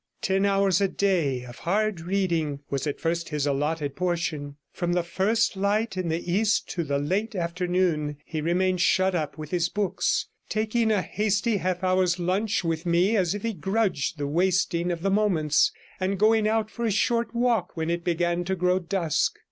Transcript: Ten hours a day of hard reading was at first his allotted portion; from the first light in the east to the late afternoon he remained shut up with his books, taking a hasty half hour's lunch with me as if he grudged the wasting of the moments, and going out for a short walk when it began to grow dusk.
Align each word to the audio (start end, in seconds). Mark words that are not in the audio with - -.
Ten 0.23 0.45
hours 0.47 0.81
a 0.81 0.87
day 0.87 1.43
of 1.43 1.59
hard 1.59 1.99
reading 2.01 2.61
was 2.71 2.87
at 2.87 2.99
first 2.99 3.29
his 3.29 3.45
allotted 3.45 3.95
portion; 3.95 4.55
from 4.71 4.93
the 4.93 5.03
first 5.03 5.55
light 5.55 5.95
in 5.95 6.09
the 6.09 6.31
east 6.33 6.67
to 6.69 6.83
the 6.83 6.97
late 6.97 7.35
afternoon 7.35 8.17
he 8.25 8.41
remained 8.41 8.81
shut 8.81 9.13
up 9.13 9.37
with 9.37 9.51
his 9.51 9.69
books, 9.69 10.25
taking 10.49 10.89
a 10.91 11.03
hasty 11.03 11.57
half 11.57 11.83
hour's 11.83 12.17
lunch 12.17 12.63
with 12.63 12.83
me 12.83 13.15
as 13.15 13.35
if 13.35 13.43
he 13.43 13.53
grudged 13.53 14.17
the 14.17 14.25
wasting 14.25 14.91
of 14.91 15.03
the 15.03 15.11
moments, 15.11 15.71
and 15.99 16.17
going 16.17 16.47
out 16.47 16.71
for 16.71 16.83
a 16.85 16.91
short 16.91 17.35
walk 17.35 17.77
when 17.77 17.91
it 17.91 18.03
began 18.03 18.43
to 18.43 18.55
grow 18.55 18.79
dusk. 18.79 19.37